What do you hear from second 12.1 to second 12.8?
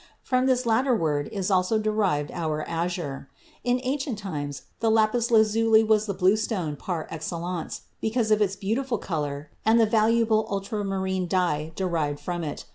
from it.